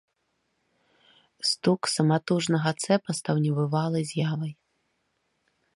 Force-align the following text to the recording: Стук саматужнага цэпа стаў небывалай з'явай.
Стук 1.49 1.81
саматужнага 1.97 2.71
цэпа 2.85 3.11
стаў 3.19 3.35
небывалай 3.45 4.03
з'явай. 4.15 4.53